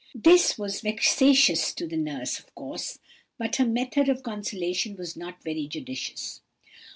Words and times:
"This 0.15 0.57
was 0.57 0.81
vexatious 0.81 1.71
to 1.75 1.85
the 1.87 1.95
nurse, 1.95 2.39
of 2.39 2.55
course; 2.55 2.97
but 3.37 3.57
her 3.57 3.67
method 3.67 4.09
of 4.09 4.23
consolation 4.23 4.95
was 4.95 5.15
not 5.15 5.43
very 5.43 5.67
judicious. 5.67 6.41